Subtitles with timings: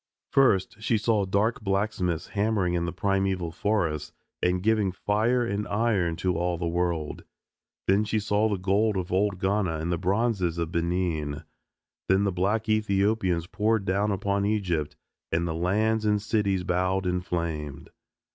[0.31, 6.15] First she saw dark blacksmiths hammering in the primeval forests and giving fire and iron
[6.15, 7.23] to all the world.
[7.85, 11.43] Then she saw the gold of old Ghana and the bronzes of Benin.
[12.09, 14.95] Then the black Ethiopians poured down upon Egypt
[15.31, 17.91] and the lands and cities bowed and flamed.